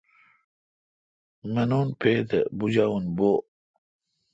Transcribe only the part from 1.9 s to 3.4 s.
پے تھہ بُجاوون بو°